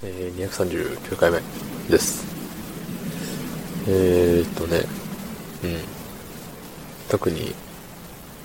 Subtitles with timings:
[0.00, 1.40] えー、239回目
[1.90, 2.24] です。
[3.88, 4.84] えーっとね、
[5.64, 5.80] うん。
[7.08, 7.52] 特に、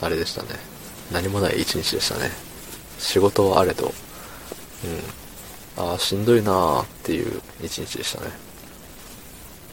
[0.00, 0.50] あれでしたね。
[1.10, 2.30] 何もない一日でしたね。
[3.00, 3.92] 仕事はあれど、
[5.76, 5.84] うん。
[5.84, 8.30] ああ、しんどいなーっていう一日でしたね。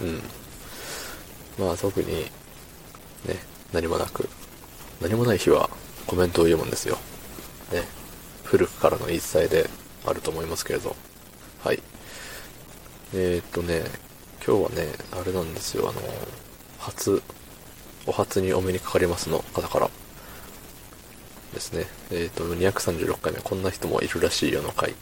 [0.00, 1.66] うん。
[1.66, 2.28] まあ特に、ね、
[3.74, 4.30] 何もなく、
[5.02, 5.68] 何もない日は
[6.06, 6.96] コメントを読むんですよ。
[7.70, 7.82] ね。
[8.44, 9.68] 古くからの言い伝えで
[10.06, 10.96] あると思いますけれど。
[11.62, 11.82] はい。
[13.14, 13.84] えー、っとね、
[14.46, 16.00] 今日はね、あれなんですよ、あの、
[16.78, 17.22] 初、
[18.06, 19.90] お初にお目にかかりますの方から
[21.52, 21.86] ですね。
[22.10, 24.94] えー、っと、236回目、こんな人もいるらしいよの回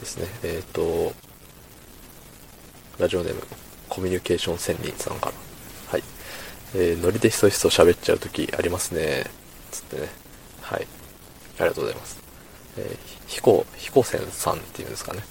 [0.00, 0.26] ですね。
[0.42, 1.12] えー、っと、
[2.98, 3.42] ラジオネーム、
[3.88, 5.32] コミュニケーション仙人さんから。
[5.88, 6.02] はい。
[6.74, 9.24] えー、ノリでひそひそ喋っちゃうときありますね。
[9.70, 10.08] つってね。
[10.62, 10.86] はい。
[11.58, 12.18] ありがとうございます。
[12.76, 15.22] えー、ひこ、ひこせんさんっていうんですかね。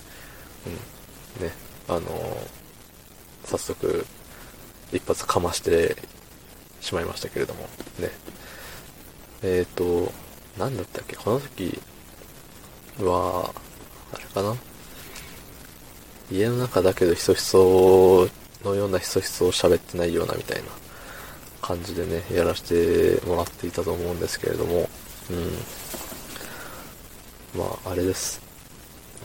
[0.66, 1.46] うん。
[1.46, 1.54] ね。
[1.88, 2.04] あのー
[3.46, 4.06] 早速、
[4.94, 5.98] 一発かまして
[6.80, 7.64] しまいましたけれども。
[8.00, 8.10] ね。
[9.42, 10.14] えっ、ー、と、
[10.58, 11.18] なんだったっけ？
[11.18, 11.78] この時
[13.00, 13.54] は、
[14.14, 14.56] あれかな？
[16.32, 18.30] 家の中だけどひそひそ
[18.64, 20.70] のようなひそひそを喋ってないようなみたいな
[21.62, 24.90] 感じでね、やらせてもらっていたと思うんですけれども、
[25.30, 25.34] う
[27.58, 27.60] ん。
[27.60, 28.42] まあ、あれです。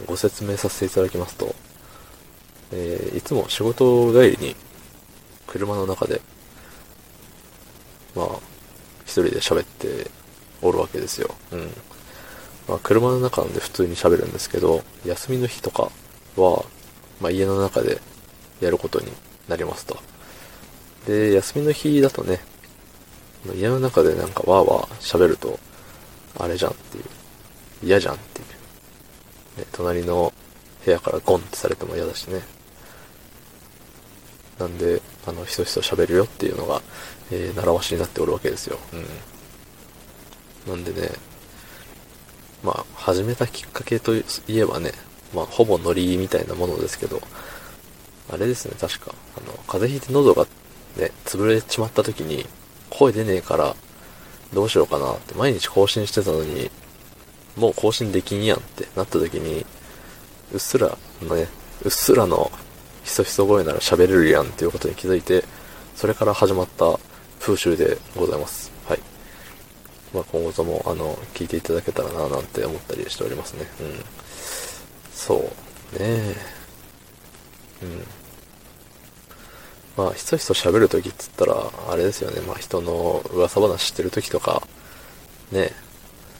[0.06, 1.54] ご説明させていただきますと、
[2.72, 4.56] えーいつも仕事帰りに
[5.46, 6.20] 車の中で、
[8.14, 8.26] まあ、
[9.04, 10.10] 一人で喋って
[10.62, 11.34] おるわけですよ。
[11.52, 11.70] うん。
[12.68, 15.90] まあ、車の中なんで普通に喋るんですけど、休みの日とか
[16.36, 16.64] は、
[17.20, 18.00] まあ、家の中で
[18.60, 19.06] やることに
[19.48, 19.98] なりますと。
[21.06, 22.40] で、休みの日だとね、
[23.54, 25.58] 家の中でなんかわーわー喋ると、
[26.38, 27.04] あれじゃんっていう、
[27.82, 28.46] 嫌じゃんっていう。
[29.58, 30.32] ね、隣の
[30.84, 32.40] 部屋からゴンってされても嫌だしね。
[34.58, 36.82] なんで、あの、ひそひそ喋るよっていうのが、
[37.30, 38.78] えー習わしになっておるわけですよ。
[40.66, 40.72] うん。
[40.72, 41.10] なんでね、
[42.62, 44.92] まあ、始めたきっかけといえばね、
[45.34, 47.20] まあ、ほぼノリみたいなものですけど、
[48.30, 50.46] あれですね、確か、あの、風邪ひいて喉が
[50.96, 52.46] ね、潰れちまった時に、
[52.90, 53.76] 声出ねえから、
[54.52, 56.70] どうしようかなって、毎日更新してたのに、
[57.58, 59.66] もう更新できんやんってなった時に、
[60.52, 61.48] うっすらのね、
[61.84, 62.50] うっすらの
[63.04, 65.44] ひそひそ声なら喋れるやんっていうことに気づいて、
[65.96, 66.98] それから始まった
[67.40, 68.70] 風習でございます。
[68.86, 69.00] はい。
[70.14, 73.66] まあ今後とも、あの、聞いていただけたらななんて思ったりしておりますね。
[73.80, 74.04] うん。
[75.12, 75.38] そう。
[75.40, 75.50] ね
[76.00, 76.36] え。
[77.82, 78.06] うん。
[79.96, 81.56] まあ、ひそひそ喋るときっつったら、
[81.90, 82.40] あれですよね。
[82.42, 84.62] まあ人の噂話してるときとか、
[85.50, 85.72] ねえ。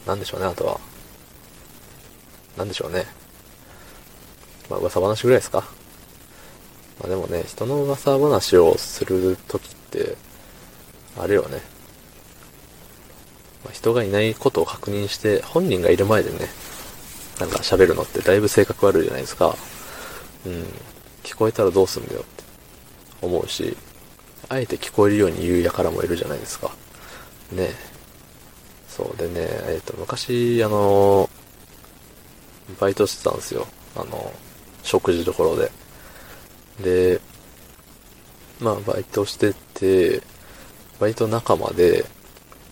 [0.07, 0.81] なんでしょうね、あとは。
[2.59, 3.07] なんでしょうね。
[4.69, 5.61] まあ噂話ぐらいですか。
[6.99, 10.17] まあでもね、人の噂話をするときって、
[11.17, 11.61] あれよね。
[13.65, 16.49] まあ人がいないことを確認して、本人がいる前でね、
[17.39, 19.57] なんか喋るのってだいぶ性格悪いじゃないですか。
[20.45, 20.65] うん。
[21.23, 22.45] 聞こえたらどうすんだよって
[23.23, 23.77] 思うし、
[24.49, 26.73] あえて聞こえるように言う輩もいるじゃないですか。
[27.53, 27.69] ね
[28.89, 31.31] そうでね、えっ、と、昔、あの、
[32.81, 33.67] バイトしてたんですよ。
[33.97, 34.33] あの、
[34.83, 35.71] 食事どころで。
[36.83, 37.21] で、
[38.61, 40.23] まあ、バイトしてて、
[41.01, 42.05] バイト仲間で、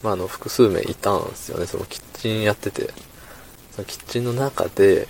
[0.02, 1.66] まあ、あの、複数名いたんですよね。
[1.66, 2.92] そのキッチンやってて。
[3.72, 5.08] そのキッチンの中で、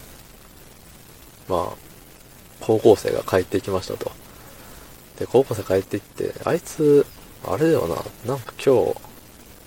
[1.49, 1.77] まあ、
[2.61, 4.11] 高校生が帰ってきましたと。
[5.19, 7.07] で、高校生帰ってきて、あいつ、
[7.45, 7.97] あれだよな、
[8.27, 8.95] なんか今日、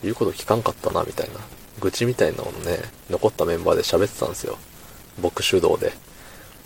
[0.04, 1.36] 言うこと聞かんかったな、みたいな。
[1.80, 2.80] 愚痴みたいなのをね、
[3.10, 4.58] 残ったメンバーで喋ってたんですよ。
[5.20, 5.94] 僕主導で。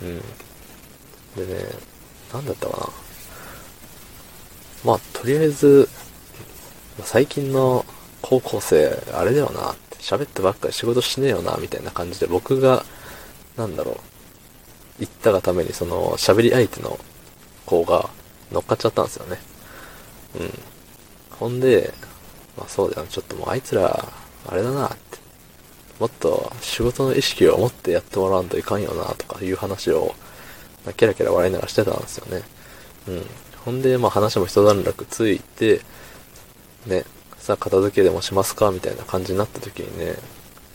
[0.02, 1.46] うん。
[1.46, 1.64] でね、
[2.32, 2.88] なんだったかな。
[4.84, 5.88] まあ、とりあえず、
[7.02, 7.84] 最近の
[8.22, 12.84] 高校生、あれだよなって、喋ってばっかり仕事しねえよな、みたいな感じで、僕が、
[13.56, 13.96] なんだろう、
[15.00, 16.98] 言ったがために、その、喋り相手の
[17.66, 18.10] 子が
[18.52, 19.40] 乗っかっちゃったんですよね。
[20.38, 20.58] うん。
[21.30, 21.92] ほんで、
[22.56, 24.12] まあそうだよ、ちょっともうあいつら、
[24.46, 24.96] あれだな。
[25.98, 30.14] もっと仕事の意識を持ってやってもらわんといかんよな、とかいう話を、
[30.84, 32.42] まあ、キラキラ笑いながらしてたんですよね。
[33.08, 33.26] うん。
[33.64, 35.80] ほんで、まあ話も一段落ついて、
[36.86, 37.04] ね、
[37.38, 40.16] さあ片付けでもしますかみたいな感じになった時にね、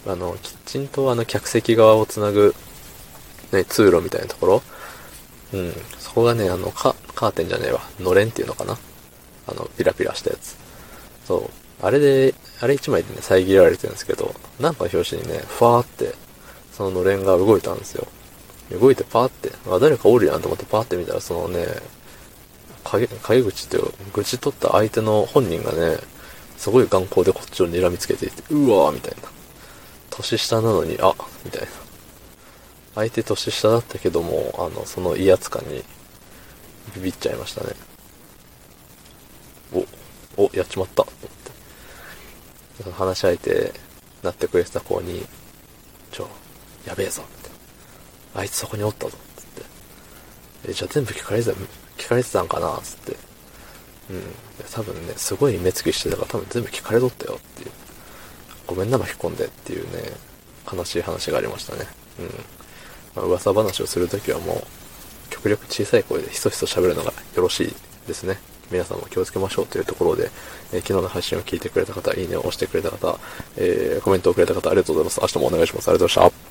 [0.08, 2.56] あの、キッチンとあの客席側をつなぐ、
[3.52, 4.64] ね、通路みたいなところ、
[5.54, 8.78] うん、そこがね、あの、カカーテンじゃねえわ、のれんっていうのかな
[9.48, 10.58] あの、ピラピラしたやつ。
[11.26, 11.50] そう。
[11.86, 16.14] あれで、あれ一枚でね、遮られてるんですけど、なんか表紙にね、ふわーって、
[16.74, 18.08] そののれんが動いたんですよ。
[18.72, 21.66] 動いてパーって、あ、誰かおるやんと思ってパーって見たら、そのね、
[22.84, 25.98] 陰、陰口っていう、愚痴取った相手の本人がね、
[26.58, 29.30] すごい眼光でこっちを睨みつけていて、うわーみたいな。
[30.10, 31.16] 年下なのに、あ
[31.46, 31.68] みたいな。
[32.96, 35.84] 相手年下だったけども、あの、その威圧感に
[36.96, 37.74] ビビっちゃいましたね。
[40.38, 41.06] お、お、やっちまった、
[42.84, 43.74] 話し相手
[44.24, 45.26] なってくれてた子に、
[46.12, 46.28] ちょ、
[46.86, 47.50] やべえぞ、って。
[48.36, 49.62] あいつそこにおったぞ、つって。
[50.70, 51.58] え、じゃあ全部聞かれてた、
[51.98, 53.18] 聞かれてたんかな、つって。
[54.10, 54.24] うん。
[54.72, 57.72] 多分ね、すごい目つきしてたから多分全部聞かれとったよっていう。
[58.68, 60.12] ごめんな巻き込んでっていうね、
[60.72, 61.88] 悲しい話がありましたね。
[62.20, 62.26] うん。
[63.16, 64.64] まあ、噂話をするときはもう、
[65.30, 67.74] 極力小さい声でひそひそ喋るのがよろしい
[68.08, 68.40] ですね。
[68.72, 70.30] 皆さんも気をつけましょうというところで、
[70.74, 73.20] えー、昨日の配信を聞いてくれた方、いいねを押してくれた方、
[73.58, 75.20] えー、コメントをくれた方、ありがとうございます。
[75.22, 75.88] 明日もお願いします。
[75.90, 76.49] ありがとうございました。